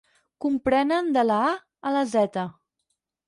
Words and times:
Comprenen 0.45 1.11
de 1.17 1.25
la 1.27 1.37
a 1.51 1.53
a 1.89 1.93
la 1.99 2.03
zeta. 2.17 2.47